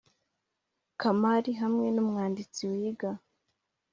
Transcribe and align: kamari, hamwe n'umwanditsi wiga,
kamari, 0.99 1.51
hamwe 1.61 1.87
n'umwanditsi 1.91 2.61
wiga, 2.71 3.09